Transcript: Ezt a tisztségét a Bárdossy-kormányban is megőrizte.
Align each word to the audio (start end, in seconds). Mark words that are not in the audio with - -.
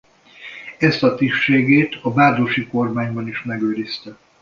Ezt 0.77 1.03
a 1.03 1.15
tisztségét 1.15 1.99
a 2.01 2.11
Bárdossy-kormányban 2.13 3.27
is 3.27 3.43
megőrizte. 3.43 4.17